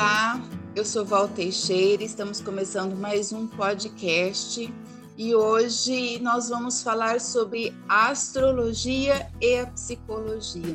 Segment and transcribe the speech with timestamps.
[0.00, 0.40] Olá,
[0.74, 4.72] eu sou Val Teixeira, estamos começando mais um podcast
[5.18, 10.74] e hoje nós vamos falar sobre astrologia e a psicologia.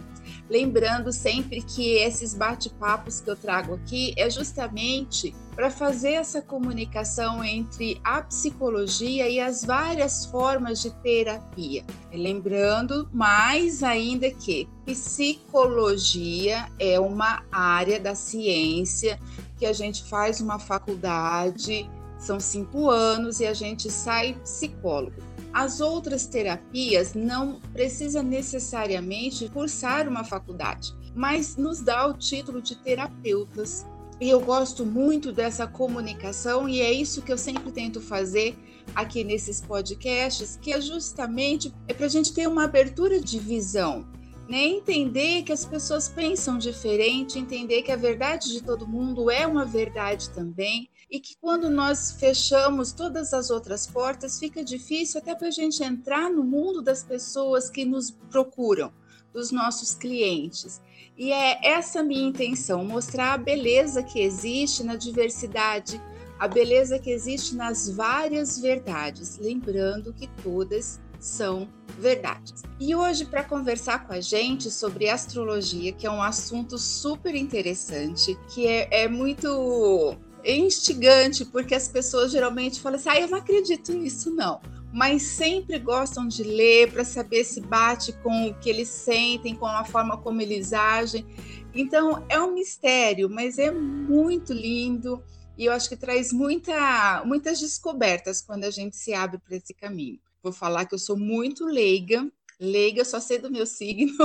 [0.49, 7.43] Lembrando sempre que esses bate-papos que eu trago aqui é justamente para fazer essa comunicação
[7.43, 11.83] entre a psicologia e as várias formas de terapia.
[12.13, 19.19] Lembrando mais ainda que psicologia é uma área da ciência
[19.57, 25.34] que a gente faz uma faculdade são cinco anos e a gente sai psicólogo.
[25.55, 32.75] As outras terapias não precisa necessariamente cursar uma faculdade, mas nos dá o título de
[32.75, 33.85] terapeutas.
[34.19, 38.57] E eu gosto muito dessa comunicação e é isso que eu sempre tento fazer
[38.93, 44.05] aqui nesses podcasts, que é justamente é para a gente ter uma abertura de visão,
[44.49, 44.61] né?
[44.61, 49.63] Entender que as pessoas pensam diferente, entender que a verdade de todo mundo é uma
[49.63, 55.47] verdade também e que quando nós fechamos todas as outras portas, fica difícil até para
[55.47, 58.91] a gente entrar no mundo das pessoas que nos procuram,
[59.33, 60.81] dos nossos clientes.
[61.17, 66.01] E é essa minha intenção, mostrar a beleza que existe na diversidade,
[66.37, 72.61] a beleza que existe nas várias verdades, lembrando que todas são verdades.
[72.77, 78.37] E hoje, para conversar com a gente sobre astrologia, que é um assunto super interessante,
[78.49, 83.93] que é, é muito instigante, porque as pessoas geralmente falam assim: ah, eu não acredito
[83.93, 84.61] nisso, não.
[84.93, 89.65] Mas sempre gostam de ler para saber se bate com o que eles sentem, com
[89.65, 91.25] a forma como eles agem.
[91.73, 95.21] Então é um mistério, mas é muito lindo
[95.57, 99.73] e eu acho que traz muita, muitas descobertas quando a gente se abre para esse
[99.73, 100.19] caminho.
[100.43, 102.29] Vou falar que eu sou muito leiga,
[102.59, 104.15] leiga, só sei do meu signo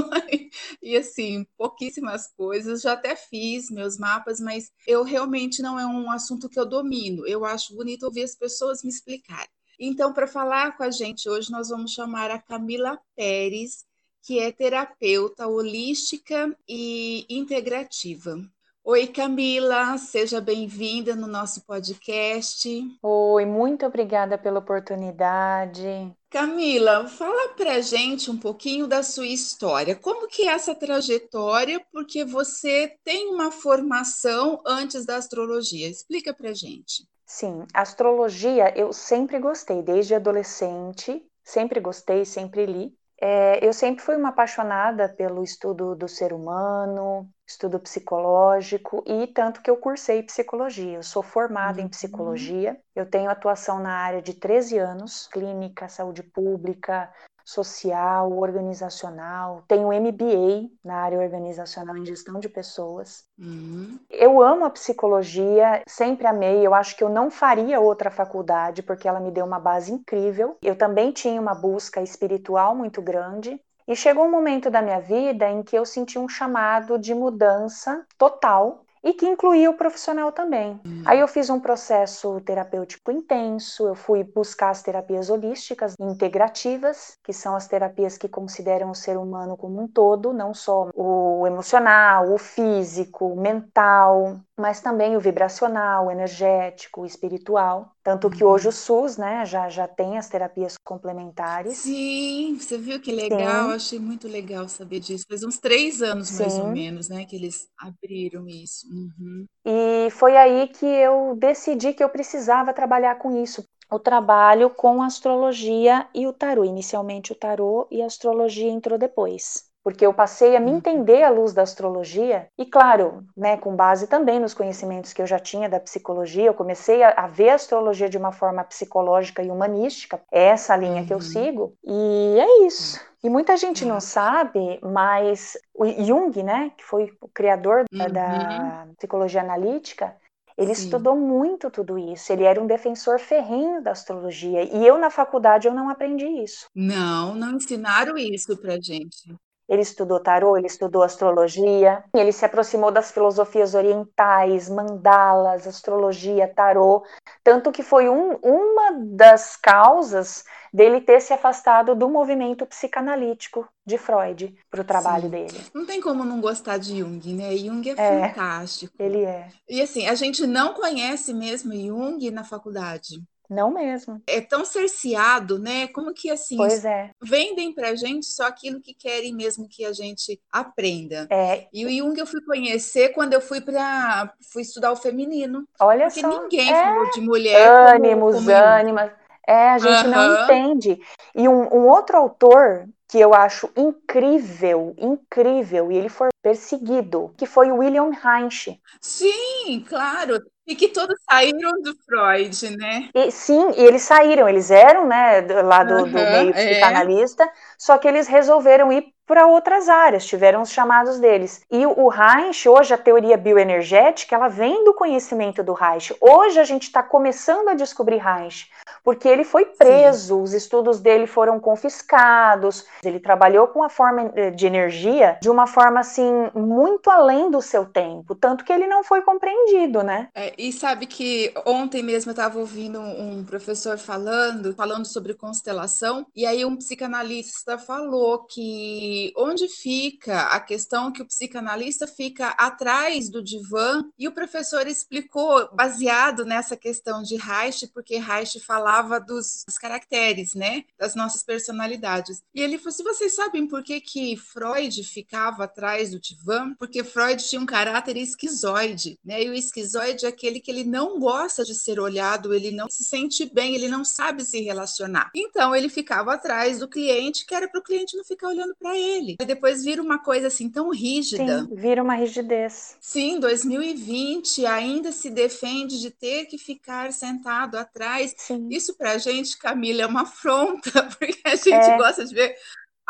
[0.83, 2.83] e assim, pouquíssimas coisas.
[2.83, 7.27] Já até fiz meus mapas, mas eu realmente não é um assunto que eu domino.
[7.27, 9.49] Eu acho bonito ouvir as pessoas me explicarem.
[9.79, 13.85] Então, para falar com a gente hoje, nós vamos chamar a Camila Pérez,
[14.23, 18.39] que é terapeuta holística e integrativa.
[18.85, 22.69] Oi, Camila, seja bem-vinda no nosso podcast.
[23.03, 26.15] Oi, muito obrigada pela oportunidade.
[26.31, 29.97] Camila, fala pra gente um pouquinho da sua história.
[29.97, 31.85] Como que é essa trajetória?
[31.91, 35.89] Porque você tem uma formação antes da astrologia.
[35.89, 37.05] Explica pra gente.
[37.27, 42.95] Sim, astrologia eu sempre gostei, desde adolescente, sempre gostei, sempre li.
[43.23, 49.61] É, eu sempre fui uma apaixonada pelo estudo do ser humano, estudo psicológico, e tanto
[49.61, 50.97] que eu cursei psicologia.
[50.97, 51.87] Eu sou formada uhum.
[51.87, 57.13] em psicologia, eu tenho atuação na área de 13 anos, clínica, saúde pública,
[57.45, 63.25] social, organizacional, tenho MBA na área organizacional em gestão de pessoas.
[63.39, 63.99] Uhum.
[64.09, 66.67] Eu amo a psicologia, sempre amei.
[66.67, 70.57] Eu acho que eu não faria outra faculdade porque ela me deu uma base incrível.
[70.63, 73.61] Eu também tinha uma busca espiritual muito grande.
[73.89, 78.07] E chegou um momento da minha vida em que eu senti um chamado de mudança
[78.17, 80.81] total e que incluía o profissional também.
[80.85, 81.03] Hum.
[81.07, 87.33] Aí eu fiz um processo terapêutico intenso, eu fui buscar as terapias holísticas integrativas, que
[87.33, 92.33] são as terapias que consideram o ser humano como um todo, não só o emocional,
[92.33, 97.93] o físico, o mental, mas também o vibracional, o energético, o espiritual.
[98.03, 101.79] Tanto que hoje o SUS, né, já, já tem as terapias complementares.
[101.79, 103.69] Sim, você viu que legal?
[103.69, 103.75] Sim.
[103.75, 105.25] Achei muito legal saber disso.
[105.29, 106.43] Faz uns três anos, Sim.
[106.43, 108.87] mais ou menos, né, que eles abriram isso.
[108.89, 109.47] Uhum.
[109.65, 113.65] E foi aí que eu decidi que eu precisava trabalhar com isso.
[113.91, 116.65] O trabalho com astrologia e o tarô.
[116.65, 120.77] Inicialmente o tarô e a astrologia entrou depois porque eu passei a me uhum.
[120.77, 125.27] entender à luz da astrologia e claro, né, com base também nos conhecimentos que eu
[125.27, 129.43] já tinha da psicologia, eu comecei a, a ver a astrologia de uma forma psicológica
[129.43, 131.07] e humanística, é essa linha uhum.
[131.07, 131.23] que eu uhum.
[131.23, 133.01] sigo e é isso.
[133.23, 138.13] E muita gente não sabe, mas o Jung, né, que foi o criador da, uhum.
[138.13, 140.17] da psicologia analítica,
[140.57, 140.85] ele Sim.
[140.85, 142.31] estudou muito tudo isso.
[142.31, 144.63] Ele era um defensor ferrenho da astrologia.
[144.63, 146.67] E eu, na faculdade, eu não aprendi isso.
[146.75, 149.35] Não, não ensinaram isso pra gente.
[149.71, 157.05] Ele estudou tarô, ele estudou astrologia, ele se aproximou das filosofias orientais, mandalas, astrologia, tarô,
[157.45, 160.43] tanto que foi um, uma das causas
[160.75, 165.31] dele ter se afastado do movimento psicanalítico de Freud para o trabalho Sim.
[165.31, 165.61] dele.
[165.73, 167.57] Não tem como não gostar de Jung, né?
[167.57, 168.95] Jung é, é, fantástico.
[168.99, 169.49] Ele é.
[169.69, 173.23] E assim, a gente não conhece mesmo Jung na faculdade.
[173.51, 174.23] Não mesmo.
[174.29, 175.89] É tão cerceado, né?
[175.89, 177.11] Como que assim pois é.
[177.21, 181.27] vendem pra gente só aquilo que querem mesmo que a gente aprenda.
[181.29, 181.67] É.
[181.73, 185.67] E o Jung eu fui conhecer quando eu fui para fui estudar o feminino.
[185.81, 186.43] Olha porque só.
[186.43, 186.85] ninguém é.
[186.85, 187.69] falou de mulher.
[187.97, 189.11] Ânimos, como, como ânimas.
[189.45, 190.11] É, a gente Aham.
[190.11, 191.01] não entende.
[191.35, 197.45] E um, um outro autor que eu acho incrível, incrível, e ele foi perseguido, que
[197.45, 198.81] foi o William Reich.
[199.01, 200.41] Sim, claro.
[200.67, 203.09] E que todos saíram do Freud, né?
[203.15, 206.53] E, sim, e eles saíram, eles eram, né, do- lá do, do Aham, meio é.
[206.53, 211.63] psicanalista, só que eles resolveram ir para outras áreas, tiveram os chamados deles.
[211.71, 216.15] E o Reich, hoje a teoria bioenergética, ela vem do conhecimento do Reich.
[216.21, 218.69] Hoje a gente está começando a descobrir Reich,
[219.05, 224.51] porque ele foi preso, os estudos dele foram confiscados, ele trabalhou com a forma eh,
[224.51, 229.05] de energia de uma forma assim muito além do seu tempo, tanto que ele não
[229.05, 230.29] foi compreendido, né?
[230.35, 236.27] É, e sabe que ontem mesmo eu estava ouvindo um professor falando, falando sobre constelação,
[236.35, 243.29] e aí um psicanalista falou que onde fica a questão que o psicanalista fica atrás
[243.29, 249.65] do divã, e o professor explicou, baseado nessa questão de Reich, porque Reich falava dos,
[249.67, 252.43] dos caracteres, né, das nossas personalidades.
[252.55, 256.75] E ele falou assim, vocês sabem por que que Freud ficava atrás do divã?
[256.79, 261.19] Porque Freud tinha um caráter esquizoide, né, e o esquizoide é aquele que ele não
[261.21, 265.31] gosta de ser olhado, ele não se sente bem, ele não sabe se relacionar.
[265.37, 268.97] Então ele ficava atrás do cliente, que era para o cliente não ficar olhando para
[268.97, 269.37] ele.
[269.39, 271.61] E depois vira uma coisa assim tão rígida.
[271.69, 272.97] Sim, vira uma rigidez.
[273.01, 278.35] Sim, 2020 ainda se defende de ter que ficar sentado atrás.
[278.37, 278.67] Sim.
[278.71, 281.97] Isso para a gente, Camila, é uma afronta, porque a gente É.
[281.99, 282.55] gosta de ver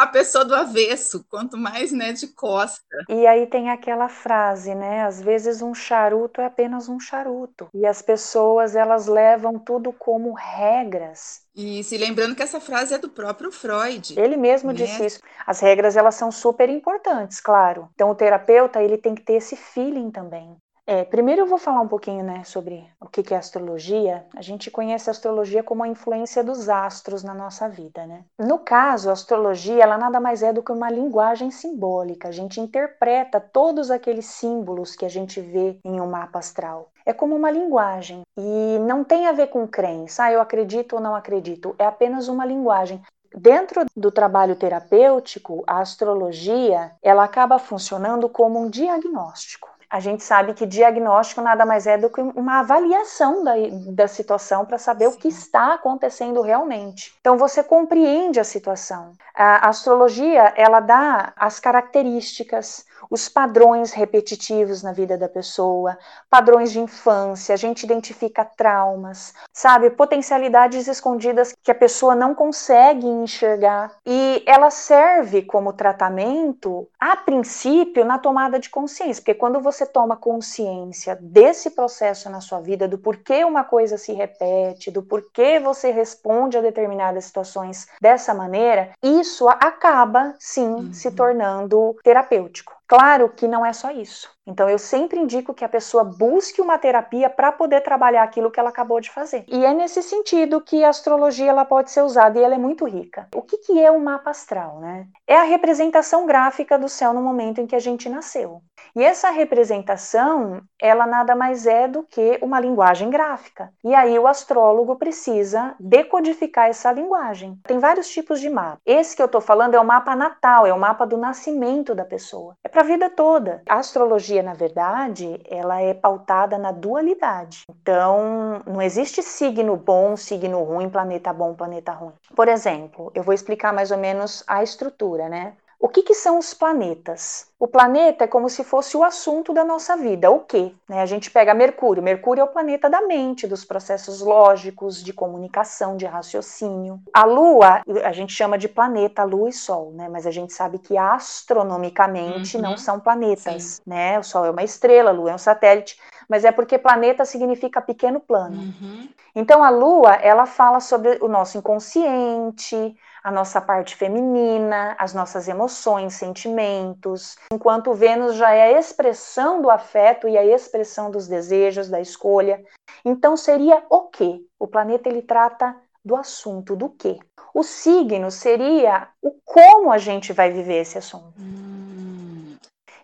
[0.02, 2.82] a pessoa do avesso, quanto mais né, de costa.
[3.08, 5.02] E aí tem aquela frase, né?
[5.04, 7.68] Às vezes um charuto é apenas um charuto.
[7.74, 11.42] E as pessoas, elas levam tudo como regras.
[11.54, 14.18] E se lembrando que essa frase é do próprio Freud.
[14.18, 14.74] Ele mesmo Né?
[14.74, 15.20] disse isso.
[15.46, 17.88] As regras, elas são super importantes, claro.
[17.94, 20.56] Então o terapeuta, ele tem que ter esse feeling também.
[20.92, 24.26] É, primeiro eu vou falar um pouquinho, né, sobre o que é astrologia.
[24.34, 28.24] A gente conhece a astrologia como a influência dos astros na nossa vida, né?
[28.36, 32.26] No caso, a astrologia, ela nada mais é do que uma linguagem simbólica.
[32.26, 36.90] A gente interpreta todos aqueles símbolos que a gente vê em um mapa astral.
[37.06, 41.00] É como uma linguagem e não tem a ver com crença, ah, eu acredito ou
[41.00, 41.72] não acredito.
[41.78, 43.00] É apenas uma linguagem.
[43.32, 49.69] Dentro do trabalho terapêutico, a astrologia, ela acaba funcionando como um diagnóstico.
[49.90, 53.54] A gente sabe que diagnóstico nada mais é do que uma avaliação da,
[53.88, 57.12] da situação para saber o que está acontecendo realmente.
[57.20, 59.12] Então você compreende a situação.
[59.34, 65.96] A astrologia ela dá as características, os padrões repetitivos na vida da pessoa,
[66.28, 73.06] padrões de infância, a gente identifica traumas, sabe, potencialidades escondidas que a pessoa não consegue
[73.06, 79.86] enxergar e ela serve como tratamento a princípio na tomada de consciência, porque quando você
[79.86, 85.58] toma consciência desse processo na sua vida, do porquê uma coisa se repete, do porquê
[85.60, 90.92] você responde a determinadas situações dessa maneira, isso acaba sim Uhum.
[90.92, 92.72] se tornando terapêutico.
[92.90, 94.28] Claro que não é só isso.
[94.44, 98.58] Então eu sempre indico que a pessoa busque uma terapia para poder trabalhar aquilo que
[98.58, 99.44] ela acabou de fazer.
[99.46, 102.84] E é nesse sentido que a astrologia ela pode ser usada e ela é muito
[102.84, 103.28] rica.
[103.32, 105.06] O que, que é um mapa astral, né?
[105.24, 108.60] É a representação gráfica do céu no momento em que a gente nasceu.
[108.94, 113.72] E essa representação, ela nada mais é do que uma linguagem gráfica.
[113.84, 117.58] E aí o astrólogo precisa decodificar essa linguagem.
[117.64, 118.78] Tem vários tipos de mapa.
[118.84, 122.04] Esse que eu estou falando é o mapa natal, é o mapa do nascimento da
[122.04, 122.54] pessoa.
[122.64, 123.62] É para a vida toda.
[123.68, 127.64] A astrologia, na verdade, ela é pautada na dualidade.
[127.70, 132.12] Então, não existe signo bom, signo ruim, planeta bom, planeta ruim.
[132.34, 135.54] Por exemplo, eu vou explicar mais ou menos a estrutura, né?
[135.82, 137.46] O que, que, são os planetas?
[137.58, 140.30] O planeta é como se fosse o assunto da nossa vida.
[140.30, 140.76] O que?
[140.86, 141.00] Né?
[141.00, 142.02] A gente pega Mercúrio.
[142.02, 147.00] Mercúrio é o planeta da mente, dos processos lógicos, de comunicação, de raciocínio.
[147.14, 150.06] A Lua, a gente chama de planeta Lua e Sol, né?
[150.10, 152.62] mas a gente sabe que astronomicamente Uhum.
[152.62, 153.80] não são planetas.
[153.86, 154.18] Né?
[154.18, 157.80] O Sol é uma estrela, a Lua é um satélite, mas é porque planeta significa
[157.80, 158.56] pequeno plano.
[158.60, 159.08] Uhum.
[159.34, 165.48] Então a Lua, ela fala sobre o nosso inconsciente, a nossa parte feminina, as nossas
[165.48, 171.88] emoções, sentimentos, enquanto Vênus já é a expressão do afeto e a expressão dos desejos,
[171.88, 172.62] da escolha.
[173.04, 174.40] Então seria o quê?
[174.58, 177.18] O planeta ele trata do assunto do quê?
[177.52, 181.34] O signo seria o como a gente vai viver esse assunto.
[181.38, 181.69] Hum.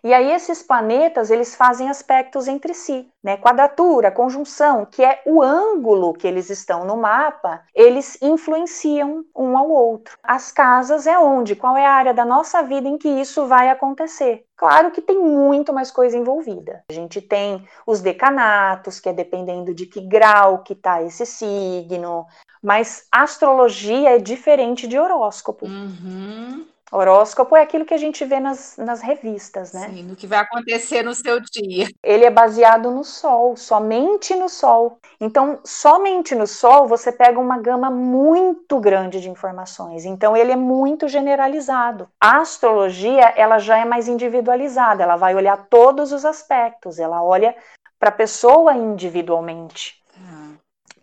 [0.03, 3.37] E aí esses planetas, eles fazem aspectos entre si, né?
[3.37, 9.69] Quadratura, conjunção, que é o ângulo que eles estão no mapa, eles influenciam um ao
[9.69, 10.17] outro.
[10.23, 13.69] As casas é onde, qual é a área da nossa vida em que isso vai
[13.69, 14.45] acontecer.
[14.55, 16.83] Claro que tem muito mais coisa envolvida.
[16.89, 22.25] A gente tem os decanatos, que é dependendo de que grau que tá esse signo,
[22.61, 25.67] mas astrologia é diferente de horóscopo.
[25.67, 26.65] Uhum.
[26.91, 29.89] Horóscopo é aquilo que a gente vê nas, nas revistas, né?
[29.89, 31.89] Sim, no que vai acontecer no seu dia.
[32.01, 34.97] Ele é baseado no Sol, somente no Sol.
[35.19, 40.05] Então, somente no Sol você pega uma gama muito grande de informações.
[40.05, 42.07] Então, ele é muito generalizado.
[42.21, 47.53] A astrologia, ela já é mais individualizada, ela vai olhar todos os aspectos, ela olha
[47.99, 50.01] para a pessoa individualmente.
[50.17, 50.53] Ah.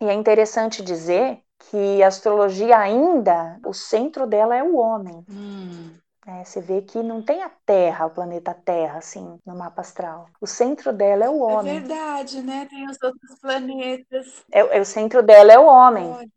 [0.00, 5.25] E é interessante dizer que a astrologia ainda, o centro dela é o homem.
[5.28, 5.92] Hum.
[6.26, 10.26] É, você vê que não tem a Terra, o planeta Terra, assim, no mapa astral.
[10.40, 11.76] O centro dela é o é homem.
[11.76, 12.66] É verdade, né?
[12.71, 14.42] Tem os outros planetas.
[14.50, 16.30] É, é o centro dela é o homem.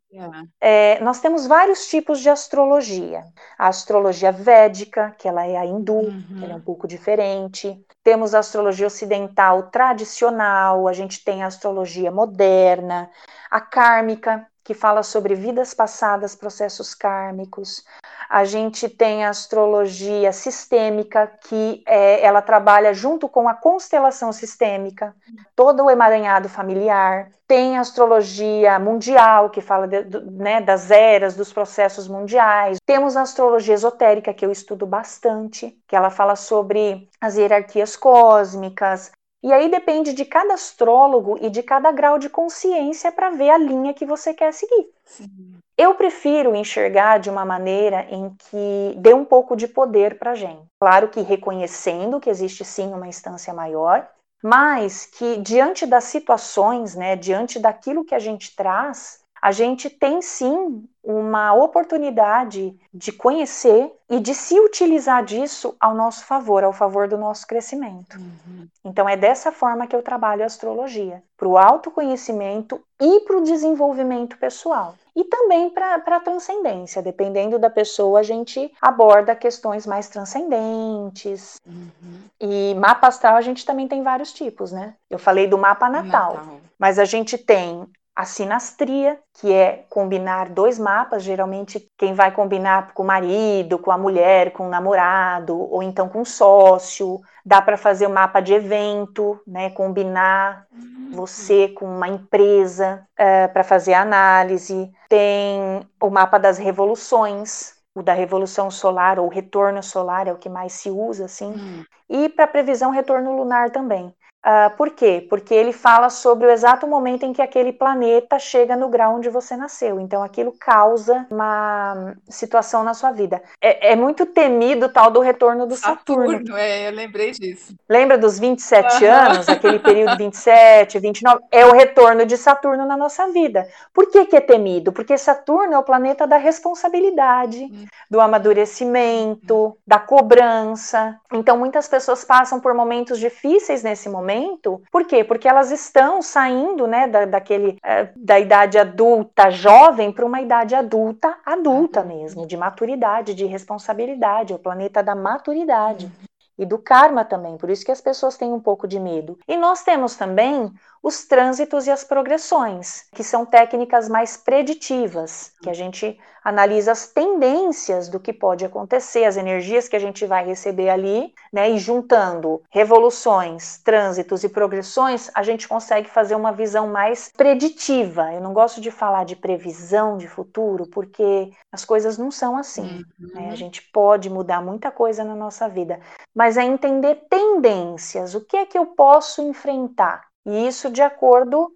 [0.60, 3.24] É, nós temos vários tipos de astrologia.
[3.58, 6.22] A astrologia védica, que ela é a hindu, uhum.
[6.38, 7.82] que ela é um pouco diferente.
[8.04, 13.10] Temos a astrologia ocidental tradicional, a gente tem a astrologia moderna,
[13.50, 17.86] a kármica, que fala sobre vidas passadas, processos kármicos.
[18.28, 25.16] A gente tem a astrologia sistêmica, que é, ela trabalha junto com a constelação sistêmica,
[25.56, 27.30] todo o emaranhado familiar.
[27.46, 32.76] Tem a astrologia mundial, que fala de, né, das eras, dos processos mundiais.
[32.84, 39.10] Temos a astrologia esotérica, que eu estudo bastante, que ela fala sobre as hierarquias cósmicas,
[39.42, 43.58] e aí depende de cada astrólogo e de cada grau de consciência para ver a
[43.58, 44.90] linha que você quer seguir.
[45.04, 45.58] Sim.
[45.76, 50.34] Eu prefiro enxergar de uma maneira em que dê um pouco de poder para a
[50.34, 50.66] gente.
[50.80, 54.08] Claro que reconhecendo que existe sim uma instância maior,
[54.42, 60.20] mas que diante das situações, né, diante daquilo que a gente traz, a gente tem
[60.22, 67.08] sim uma oportunidade de conhecer e de se utilizar disso ao nosso favor, ao favor
[67.08, 68.18] do nosso crescimento.
[68.18, 68.68] Uhum.
[68.84, 73.42] Então é dessa forma que eu trabalho a astrologia, para o autoconhecimento e para o
[73.42, 74.96] desenvolvimento pessoal.
[75.16, 81.56] E também para a transcendência, dependendo da pessoa, a gente aborda questões mais transcendentes.
[81.66, 82.20] Uhum.
[82.40, 84.94] E mapa astral a gente também tem vários tipos, né?
[85.10, 86.34] Eu falei do mapa natal.
[86.34, 86.60] natal.
[86.78, 87.84] Mas a gente tem
[88.18, 93.92] a sinastria, que é combinar dois mapas, geralmente quem vai combinar com o marido, com
[93.92, 97.20] a mulher, com o namorado, ou então com o sócio.
[97.46, 99.70] Dá para fazer o um mapa de evento, né?
[99.70, 100.66] Combinar
[101.12, 104.90] você com uma empresa uh, eh, para fazer a análise.
[105.08, 110.48] Tem o mapa das revoluções, o da revolução solar ou retorno solar é o que
[110.48, 111.52] mais se usa, assim.
[111.52, 111.84] Uhum.
[112.08, 114.12] E para previsão retorno lunar também.
[114.46, 115.26] Uh, por quê?
[115.28, 119.28] Porque ele fala sobre o exato momento em que aquele planeta chega no grau onde
[119.28, 119.98] você nasceu.
[119.98, 123.42] Então, aquilo causa uma situação na sua vida.
[123.60, 126.38] É, é muito temido o tal do retorno do Saturno.
[126.38, 127.74] Saturno, é, eu lembrei disso.
[127.88, 129.12] Lembra dos 27 uhum.
[129.12, 131.44] anos, aquele período 27, 29?
[131.50, 133.66] É o retorno de Saturno na nossa vida.
[133.92, 134.92] Por que, que é temido?
[134.92, 137.86] Porque Saturno é o planeta da responsabilidade, uhum.
[138.08, 139.74] do amadurecimento, uhum.
[139.84, 141.18] da cobrança.
[141.32, 144.82] Então, muitas pessoas passam por momentos difíceis nesse momento momento.
[144.92, 145.24] Por quê?
[145.24, 150.74] Porque elas estão saindo, né, da, daquele, é, da idade adulta jovem para uma idade
[150.74, 156.10] adulta adulta mesmo, de maturidade, de responsabilidade, o planeta da maturidade
[156.58, 159.38] e do karma também, por isso que as pessoas têm um pouco de medo.
[159.46, 165.70] E nós temos também os trânsitos e as progressões, que são técnicas mais preditivas, que
[165.70, 170.46] a gente analisa as tendências do que pode acontecer, as energias que a gente vai
[170.46, 171.70] receber ali, né?
[171.70, 178.32] E juntando revoluções, trânsitos e progressões, a gente consegue fazer uma visão mais preditiva.
[178.32, 183.04] Eu não gosto de falar de previsão de futuro, porque as coisas não são assim.
[183.20, 183.28] Uhum.
[183.34, 183.50] Né?
[183.52, 186.00] A gente pode mudar muita coisa na nossa vida,
[186.34, 191.70] mas é entender tendências, o que é que eu posso enfrentar e isso de acordo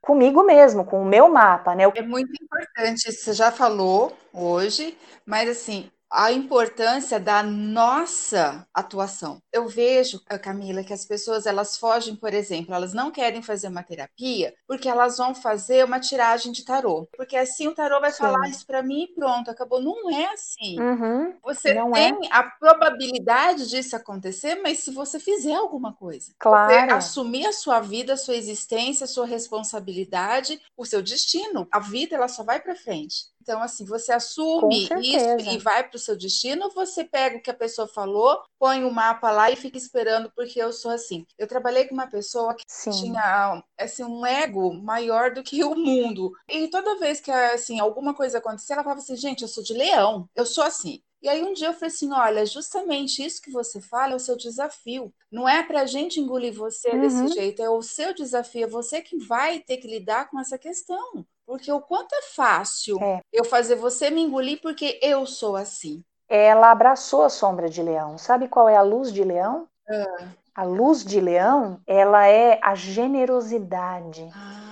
[0.00, 1.84] comigo mesmo, com o meu mapa, né?
[1.94, 9.40] É muito importante, você já falou hoje, mas assim, a importância da nossa atuação.
[9.52, 13.68] Eu vejo, eh, Camila, que as pessoas elas fogem, por exemplo, elas não querem fazer
[13.68, 18.12] uma terapia porque elas vão fazer uma tiragem de tarô, porque assim o tarô vai
[18.12, 18.18] Sim.
[18.18, 19.80] falar isso para mim e pronto, acabou.
[19.80, 20.80] Não é assim.
[20.80, 21.34] Uhum.
[21.42, 22.12] Você não é.
[22.12, 22.32] tem é.
[22.32, 26.94] a probabilidade disso acontecer, mas se você fizer alguma coisa, claro.
[26.94, 32.16] Assumir a sua vida, a sua existência, a sua responsabilidade, o seu destino, a vida
[32.16, 33.26] ela só vai para frente.
[33.46, 37.40] Então, assim, você assume isso e vai para o seu destino, ou você pega o
[37.40, 40.90] que a pessoa falou, põe o um mapa lá e fica esperando porque eu sou
[40.90, 41.24] assim.
[41.38, 42.90] Eu trabalhei com uma pessoa que Sim.
[42.90, 46.32] tinha assim, um ego maior do que o mundo.
[46.48, 49.74] E toda vez que assim, alguma coisa acontecia, ela falava assim, gente, eu sou de
[49.74, 51.00] leão, eu sou assim.
[51.22, 54.20] E aí um dia eu falei assim, olha, justamente isso que você fala é o
[54.20, 55.14] seu desafio.
[55.30, 57.00] Não é para a gente engolir você uhum.
[57.00, 60.58] desse jeito, é o seu desafio, é você que vai ter que lidar com essa
[60.58, 61.24] questão.
[61.46, 63.20] Porque o quanto é fácil é.
[63.32, 66.02] eu fazer você me engolir porque eu sou assim.
[66.28, 68.18] Ela abraçou a sombra de leão.
[68.18, 69.68] Sabe qual é a luz de leão?
[69.88, 70.28] Ah.
[70.54, 74.28] A luz de leão, ela é a generosidade.
[74.34, 74.66] Ah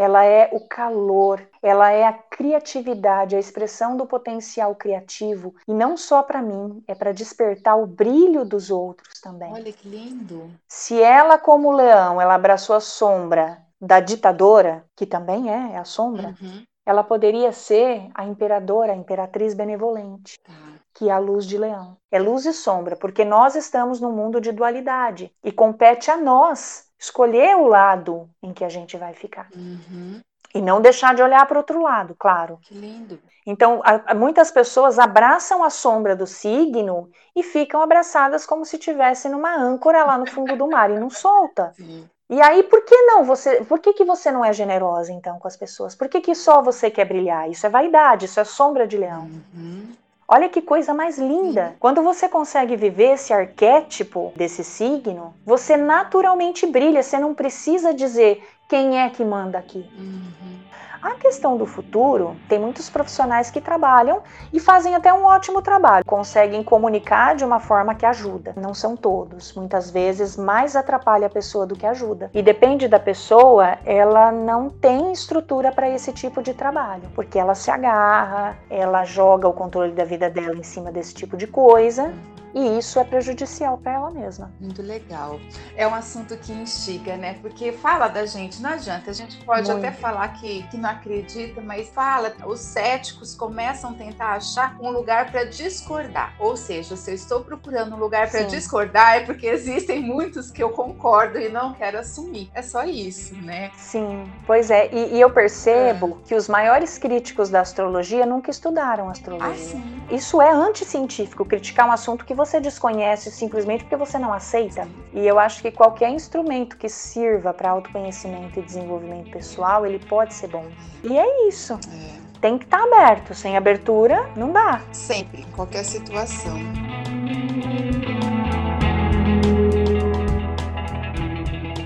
[0.00, 5.54] ela é o calor, ela é a criatividade, a expressão do potencial criativo.
[5.68, 9.52] E não só para mim, é para despertar o brilho dos outros também.
[9.52, 10.50] Olha que lindo!
[10.66, 15.84] Se ela, como leão, ela abraçou a sombra da ditadora, que também é, é a
[15.84, 16.62] sombra, uhum.
[16.84, 20.38] ela poderia ser a imperadora, a imperatriz benevolente.
[20.40, 20.52] Tá.
[20.92, 21.96] Que é a luz de leão.
[22.10, 26.88] É luz e sombra, porque nós estamos num mundo de dualidade e compete a nós
[26.98, 29.48] escolher o lado em que a gente vai ficar.
[29.54, 30.20] Uhum.
[30.52, 32.58] E não deixar de olhar para o outro lado, claro.
[32.62, 33.20] Que lindo.
[33.46, 39.28] Então, a, muitas pessoas abraçam a sombra do signo e ficam abraçadas como se estivesse
[39.28, 41.72] numa âncora lá no fundo do mar e não solta.
[41.76, 42.08] Sim.
[42.30, 43.64] E aí, por que não você?
[43.64, 45.96] Por que, que você não é generosa então com as pessoas?
[45.96, 47.50] Por que, que só você quer brilhar?
[47.50, 49.28] Isso é vaidade, isso é sombra de leão.
[49.52, 49.88] Uhum.
[50.28, 51.74] Olha que coisa mais linda!
[51.80, 58.46] Quando você consegue viver esse arquétipo desse signo, você naturalmente brilha, você não precisa dizer
[58.68, 59.84] quem é que manda aqui.
[59.98, 60.60] Uhum.
[61.02, 66.04] A questão do futuro, tem muitos profissionais que trabalham e fazem até um ótimo trabalho,
[66.04, 68.52] conseguem comunicar de uma forma que ajuda.
[68.54, 72.30] Não são todos, muitas vezes mais atrapalha a pessoa do que ajuda.
[72.34, 77.54] E depende da pessoa, ela não tem estrutura para esse tipo de trabalho, porque ela
[77.54, 82.12] se agarra, ela joga o controle da vida dela em cima desse tipo de coisa
[82.54, 84.52] e isso é prejudicial para ela mesma.
[84.60, 85.40] Muito legal.
[85.76, 87.38] É um assunto que instiga, né?
[87.40, 89.10] Porque fala da gente, não adianta.
[89.10, 89.86] A gente pode Muito.
[89.86, 92.34] até falar que, que não acredita, mas fala.
[92.46, 96.34] Os céticos começam a tentar achar um lugar para discordar.
[96.38, 100.62] Ou seja, se eu estou procurando um lugar para discordar, é porque existem muitos que
[100.62, 102.50] eu concordo e não quero assumir.
[102.54, 103.70] É só isso, né?
[103.76, 104.88] Sim, pois é.
[104.92, 106.28] E, e eu percebo é.
[106.28, 109.78] que os maiores críticos da astrologia nunca estudaram astrologia.
[109.78, 114.88] Ah, isso é anticientífico, criticar um assunto que você desconhece simplesmente porque você não aceita.
[115.12, 120.32] E eu acho que qualquer instrumento que sirva para autoconhecimento e desenvolvimento pessoal, ele pode
[120.32, 120.64] ser bom.
[121.04, 121.74] E é isso.
[121.74, 122.40] É.
[122.40, 123.34] Tem que estar tá aberto.
[123.34, 124.80] Sem abertura, não dá.
[124.90, 126.56] Sempre, em qualquer situação.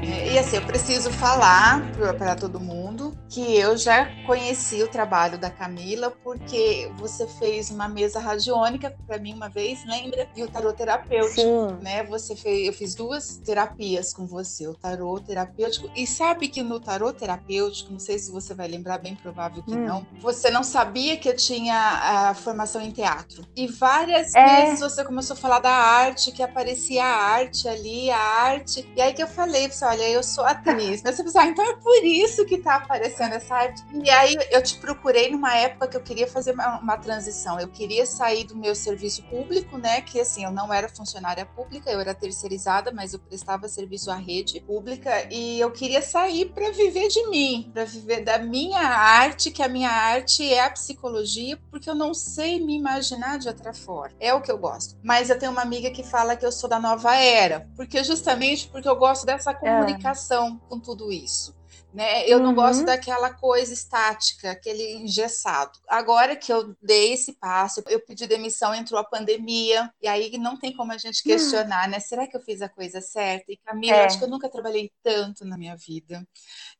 [0.04, 1.82] É, e assim, eu preciso falar
[2.16, 3.03] para todo mundo
[3.34, 9.18] que eu já conheci o trabalho da Camila, porque você fez uma mesa radiônica para
[9.18, 10.28] mim uma vez, lembra?
[10.36, 11.82] E o tarô terapêutico, Sim.
[11.82, 12.04] né?
[12.04, 15.90] Você fez, eu fiz duas terapias com você, o tarô terapêutico.
[15.96, 19.74] E sabe que no tarô terapêutico, não sei se você vai lembrar, bem provável que
[19.74, 19.84] hum.
[19.84, 23.44] não, você não sabia que eu tinha a formação em teatro.
[23.56, 24.66] E várias é.
[24.66, 28.88] vezes você começou a falar da arte, que aparecia a arte ali, a arte.
[28.94, 31.02] E aí que eu falei, você, olha, eu sou atriz.
[31.02, 33.82] Mas você pensou, ah, então é por isso que tá aparecendo essa arte.
[33.92, 37.58] E aí eu te procurei numa época que eu queria fazer uma, uma, transição.
[37.58, 40.00] Eu queria sair do meu serviço público, né?
[40.00, 44.16] Que assim, eu não era funcionária pública, eu era terceirizada, mas eu prestava serviço à
[44.16, 49.50] rede pública e eu queria sair para viver de mim, para viver da minha arte,
[49.50, 53.72] que a minha arte é a psicologia, porque eu não sei me imaginar de outra
[53.72, 54.14] forma.
[54.20, 54.96] É o que eu gosto.
[55.02, 58.68] Mas eu tenho uma amiga que fala que eu sou da nova era, porque justamente
[58.68, 59.54] porque eu gosto dessa é.
[59.54, 60.68] comunicação é.
[60.68, 61.54] com tudo isso.
[61.94, 62.28] Né?
[62.28, 62.42] Eu uhum.
[62.42, 62.86] não gosto uhum.
[62.86, 65.78] daquela coisa estática, aquele engessado.
[65.88, 70.58] Agora que eu dei esse passo, eu pedi demissão, entrou a pandemia, e aí não
[70.58, 71.30] tem como a gente hum.
[71.30, 72.00] questionar, né?
[72.00, 73.52] Será que eu fiz a coisa certa?
[73.52, 74.04] E Camila, é.
[74.06, 76.26] acho que eu nunca trabalhei tanto na minha vida.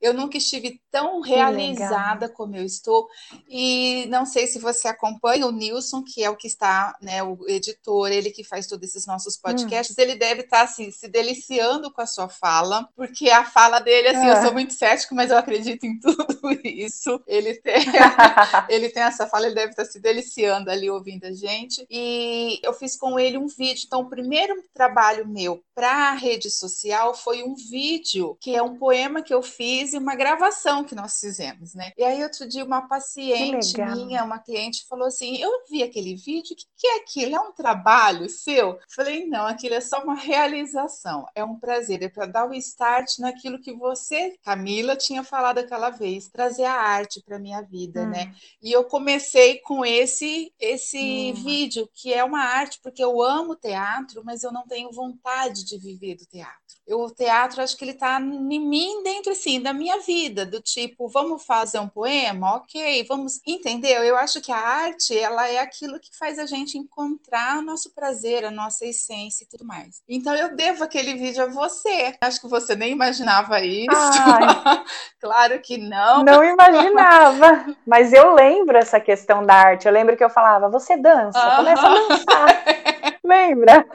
[0.00, 3.08] Eu nunca estive tão realizada como eu estou.
[3.48, 7.38] E não sei se você acompanha o Nilson, que é o que está, né, o
[7.48, 9.40] editor, ele que faz todos esses nossos hum.
[9.44, 10.02] podcasts, hum.
[10.02, 14.26] ele deve estar assim se deliciando com a sua fala, porque a fala dele assim,
[14.26, 14.32] é.
[14.32, 14.74] eu sou muito
[15.12, 17.20] mas eu acredito em tudo isso.
[17.26, 17.74] Ele tem,
[18.68, 21.84] ele tem essa fala, ele deve estar se deliciando ali ouvindo a gente.
[21.90, 23.84] E eu fiz com ele um vídeo.
[23.86, 28.76] Então, o primeiro trabalho meu para a rede social foi um vídeo, que é um
[28.76, 31.92] poema que eu fiz e uma gravação que nós fizemos, né?
[31.96, 36.52] E aí, outro dia, uma paciente minha, uma cliente, falou assim: Eu vi aquele vídeo,
[36.52, 37.36] o que, que é aquilo?
[37.36, 38.78] É um trabalho seu?
[38.94, 43.18] Falei: Não, aquilo é só uma realização, é um prazer, é para dar o start
[43.18, 48.02] naquilo que você, Camila, já tinha falado aquela vez, trazer a arte para minha vida,
[48.02, 48.10] hum.
[48.10, 48.34] né?
[48.62, 51.42] E eu comecei com esse esse hum.
[51.42, 55.78] vídeo que é uma arte porque eu amo teatro, mas eu não tenho vontade de
[55.78, 56.63] viver do teatro.
[56.86, 60.60] Eu, o teatro, acho que ele está em mim dentro assim da minha vida, do
[60.60, 64.02] tipo, vamos fazer um poema, ok, vamos, entendeu?
[64.02, 67.94] Eu acho que a arte ela é aquilo que faz a gente encontrar o nosso
[67.94, 70.02] prazer, a nossa essência e tudo mais.
[70.08, 72.14] Então eu devo aquele vídeo a você.
[72.20, 73.88] Acho que você nem imaginava isso.
[75.20, 76.22] claro que não.
[76.22, 77.74] Não imaginava.
[77.86, 79.86] Mas eu lembro essa questão da arte.
[79.86, 81.56] Eu lembro que eu falava, você dança, uh -huh.
[81.56, 82.64] começa a dançar.
[83.24, 83.84] Lembra?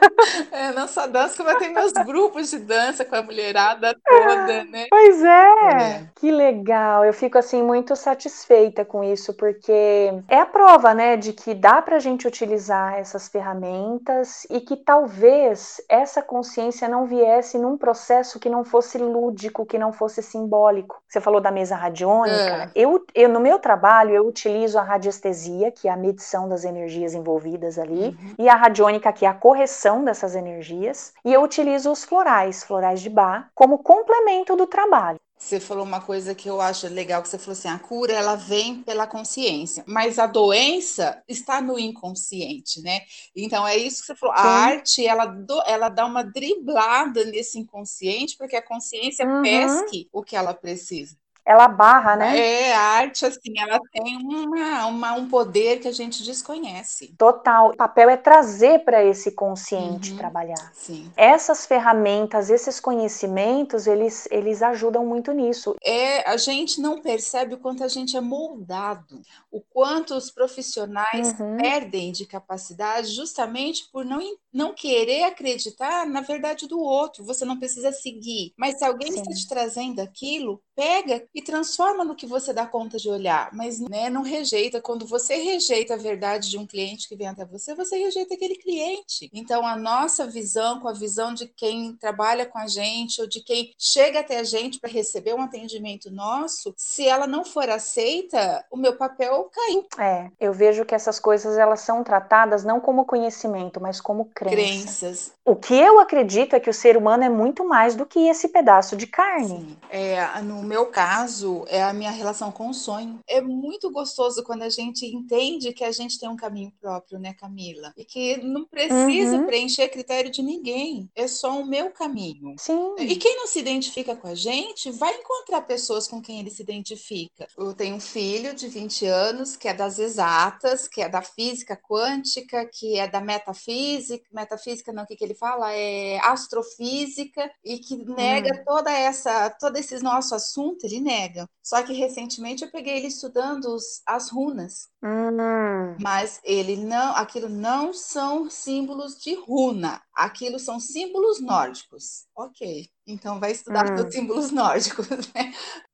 [0.52, 4.64] É, não só dança, como eu tenho meus grupos de dança com a mulherada toda,
[4.64, 4.86] né?
[4.90, 5.28] Pois é.
[5.28, 6.06] é.
[6.16, 7.04] Que legal.
[7.04, 11.80] Eu fico assim muito satisfeita com isso, porque é a prova, né, de que dá
[11.80, 18.50] pra gente utilizar essas ferramentas e que talvez essa consciência não viesse num processo que
[18.50, 21.00] não fosse lúdico, que não fosse simbólico.
[21.08, 22.34] Você falou da mesa radiônica.
[22.34, 22.70] É.
[22.74, 27.14] Eu, eu, no meu trabalho, eu utilizo a radiestesia, que é a medição das energias
[27.14, 28.34] envolvidas ali, uhum.
[28.38, 33.02] e a radiônica, que é a correção dessas energias, e eu utilizo os florais, florais
[33.02, 35.20] de bar, como complemento do trabalho.
[35.36, 38.34] Você falou uma coisa que eu acho legal, que você falou assim, a cura ela
[38.34, 43.02] vem pela consciência, mas a doença está no inconsciente, né?
[43.36, 44.42] Então é isso que você falou, Sim.
[44.42, 49.42] a arte ela, do, ela dá uma driblada nesse inconsciente, porque a consciência uhum.
[49.42, 51.19] pesque o que ela precisa
[51.50, 52.38] ela barra, né?
[52.38, 57.12] É, a arte, assim, ela tem uma, uma, um poder que a gente desconhece.
[57.18, 57.70] Total.
[57.70, 60.16] O papel é trazer para esse consciente uhum.
[60.16, 60.70] trabalhar.
[60.72, 61.10] Sim.
[61.16, 65.74] Essas ferramentas, esses conhecimentos, eles, eles ajudam muito nisso.
[65.84, 71.34] É, a gente não percebe o quanto a gente é moldado, o quanto os profissionais
[71.40, 71.56] uhum.
[71.56, 74.20] perdem de capacidade justamente por não,
[74.52, 77.24] não querer acreditar na verdade do outro.
[77.24, 78.52] Você não precisa seguir.
[78.56, 79.20] Mas se alguém Sim.
[79.20, 83.78] está te trazendo aquilo, pega e transforma no que você dá conta de olhar, mas
[83.78, 84.80] né, não rejeita.
[84.80, 88.56] Quando você rejeita a verdade de um cliente que vem até você, você rejeita aquele
[88.56, 89.30] cliente.
[89.32, 93.42] Então, a nossa visão com a visão de quem trabalha com a gente ou de
[93.42, 98.64] quem chega até a gente para receber um atendimento nosso, se ela não for aceita,
[98.70, 99.86] o meu papel caiu.
[99.98, 105.06] É, eu vejo que essas coisas elas são tratadas não como conhecimento, mas como crença.
[105.06, 105.32] crenças.
[105.44, 108.48] O que eu acredito é que o ser humano é muito mais do que esse
[108.48, 109.48] pedaço de carne.
[109.48, 109.76] Sim.
[109.90, 113.18] É, no meu caso, é a minha relação com o sonho.
[113.26, 117.34] É muito gostoso quando a gente entende que a gente tem um caminho próprio, né,
[117.34, 117.92] Camila?
[117.96, 119.46] E que não precisa uhum.
[119.46, 121.10] preencher critério de ninguém.
[121.16, 122.54] É só o meu caminho.
[122.58, 122.94] Sim.
[122.98, 126.62] E quem não se identifica com a gente, vai encontrar pessoas com quem ele se
[126.62, 127.48] identifica.
[127.58, 131.76] Eu tenho um filho de 20 anos que é das exatas, que é da física
[131.76, 134.24] quântica, que é da metafísica.
[134.32, 135.72] Metafísica não, o que, que ele fala?
[135.72, 138.64] É astrofísica e que nega hum.
[138.64, 141.48] toda essa, todo esse nosso assunto, ele nega.
[141.62, 144.88] Só que recentemente eu peguei ele estudando os, as runas.
[145.02, 145.96] Hum.
[146.00, 152.26] Mas ele não, aquilo não são símbolos de runa, aquilo são símbolos nórdicos.
[152.36, 154.06] Ok, então vai estudar hum.
[154.06, 155.52] os símbolos nórdicos, né?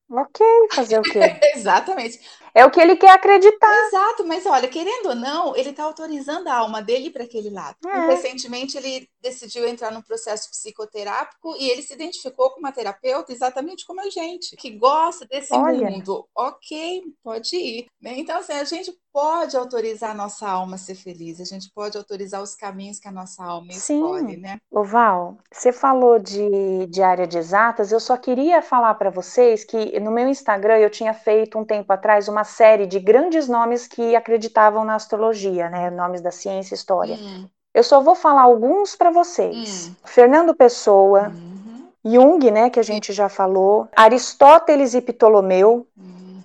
[0.08, 1.18] Ok, fazer o quê?
[1.54, 2.20] Exatamente.
[2.56, 3.86] É o que ele quer acreditar.
[3.88, 7.76] Exato, mas olha, querendo ou não, ele está autorizando a alma dele para aquele lado.
[7.86, 8.06] É.
[8.06, 13.84] recentemente ele decidiu entrar num processo psicoterápico e ele se identificou com uma terapeuta exatamente
[13.84, 15.90] como a gente, que gosta desse olha.
[15.90, 16.26] mundo.
[16.34, 17.86] Ok, pode ir.
[18.00, 18.14] Né?
[18.16, 21.96] Então, assim, a gente pode autorizar a nossa alma a ser feliz, a gente pode
[21.96, 23.96] autorizar os caminhos que a nossa alma Sim.
[23.96, 24.58] escolhe, né?
[24.70, 29.98] Val, você falou de, de área de exatas, eu só queria falar para vocês que
[30.00, 34.16] no meu Instagram eu tinha feito um tempo atrás uma série de grandes nomes que
[34.16, 35.90] acreditavam na astrologia, né?
[35.90, 37.16] Nomes da ciência e história.
[37.16, 37.46] Hum.
[37.74, 39.88] Eu só vou falar alguns para vocês.
[39.88, 39.94] Hum.
[40.02, 41.56] Fernando Pessoa, uhum.
[42.02, 46.40] Jung, né, que a gente já falou, Aristóteles e Ptolomeu, uhum.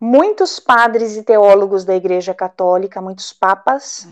[0.00, 4.08] muitos padres e teólogos da Igreja Católica, muitos papas,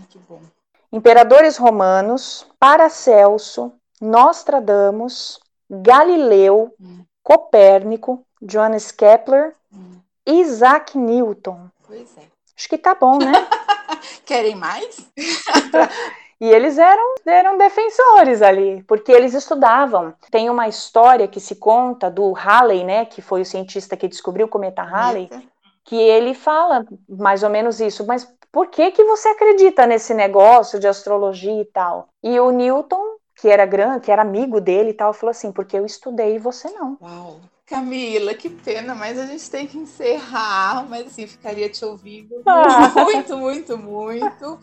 [0.91, 5.39] imperadores romanos, Paracelso, Nostradamus,
[5.69, 7.05] Galileu, hum.
[7.23, 9.99] Copérnico, Johannes Kepler, hum.
[10.25, 11.69] Isaac Newton.
[11.85, 12.21] Pois é.
[12.57, 13.31] Acho que tá bom, né?
[14.25, 15.09] Querem mais?
[16.39, 20.13] E eles eram, eram defensores ali, porque eles estudavam.
[20.31, 24.47] Tem uma história que se conta do Halley, né, que foi o cientista que descobriu
[24.47, 25.29] o cometa Halley,
[25.83, 30.79] que ele fala mais ou menos isso, mas por que que você acredita nesse negócio
[30.79, 32.09] de astrologia e tal?
[32.23, 35.77] E o Newton, que era grande, que era amigo dele e tal, falou assim, porque
[35.77, 36.97] eu estudei e você não.
[37.01, 37.39] Uau.
[37.71, 42.89] Camila, que pena, mas a gente tem que encerrar, mas assim, ficaria te ouvindo ah.
[43.01, 44.59] muito, muito, muito.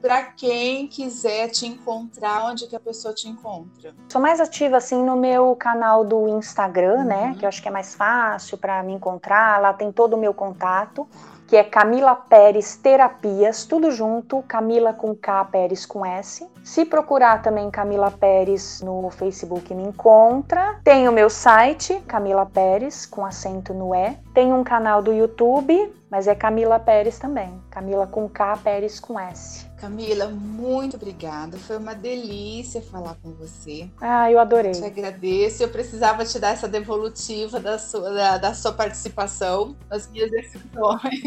[0.00, 3.94] para quem quiser te encontrar, onde que a pessoa te encontra?
[4.08, 7.28] Sou mais ativa assim no meu canal do Instagram, né, uhum.
[7.28, 7.36] né?
[7.38, 9.60] Que eu acho que é mais fácil para me encontrar.
[9.60, 11.06] Lá tem todo o meu contato
[11.46, 16.46] que é Camila Pérez Terapias, tudo junto, Camila com K, Pérez com S.
[16.64, 20.80] Se procurar também Camila Pérez no Facebook me encontra.
[20.82, 24.16] Tem o meu site, Camila Pérez, com acento no E.
[24.34, 27.60] Tem um canal do YouTube, mas é Camila Pérez também.
[27.70, 29.66] Camila com K, Pérez com S.
[29.76, 31.58] Camila, muito obrigada.
[31.58, 33.90] Foi uma delícia falar com você.
[34.00, 34.72] Ah, eu adorei.
[34.72, 35.62] Te agradeço.
[35.62, 41.20] Eu precisava te dar essa devolutiva da sua, da, da sua participação nas minhas decisões.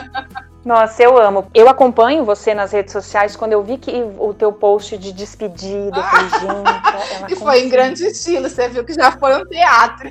[0.64, 1.46] Nossa, eu amo.
[1.54, 3.34] Eu acompanho você nas redes sociais.
[3.34, 7.32] Quando eu vi que o teu post de despedida, eu falei, gente.
[7.32, 8.48] e foi em grande estilo.
[8.48, 10.10] Você viu que já foi um teatro.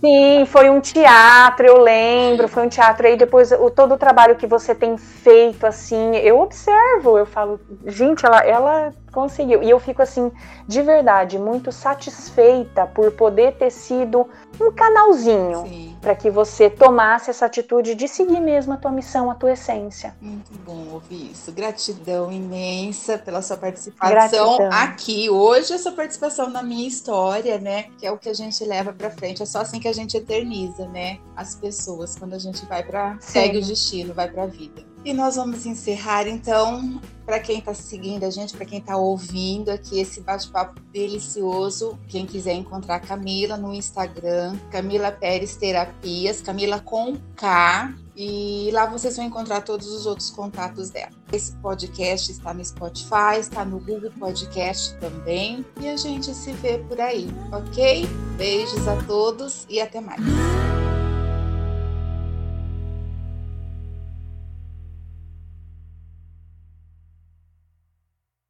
[0.00, 1.66] Sim, foi um teatro.
[1.66, 2.46] Eu lembro.
[2.46, 2.93] Foi um teatro.
[3.02, 7.18] Aí depois o, todo o trabalho que você tem feito, assim, eu observo.
[7.18, 9.62] Eu falo, gente, ela, ela conseguiu.
[9.62, 10.30] E eu fico assim,
[10.66, 14.28] de verdade, muito satisfeita por poder ter sido
[14.60, 19.34] um canalzinho para que você tomasse essa atitude de seguir mesmo a tua missão, a
[19.34, 20.14] tua essência.
[20.20, 21.50] Muito bom ouvir isso.
[21.50, 24.68] Gratidão imensa pela sua participação Gratidão.
[24.70, 27.84] aqui hoje, a sua participação na minha história, né?
[27.96, 29.42] Que é o que a gente leva para frente.
[29.42, 31.18] É só assim que a gente eterniza, né?
[31.34, 34.93] As pessoas quando a gente vai para segue o destino, vai para a vida.
[35.04, 39.68] E nós vamos encerrar então, para quem está seguindo a gente, para quem está ouvindo
[39.68, 41.98] aqui esse bate-papo delicioso.
[42.08, 47.94] Quem quiser encontrar Camila no Instagram, Camila Pérez Terapias, Camila com K.
[48.16, 51.12] E lá vocês vão encontrar todos os outros contatos dela.
[51.30, 55.66] Esse podcast está no Spotify, está no Google Podcast também.
[55.80, 58.06] E a gente se vê por aí, ok?
[58.38, 60.22] Beijos a todos e até mais.